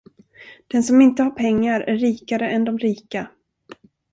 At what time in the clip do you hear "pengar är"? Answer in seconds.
1.31-1.97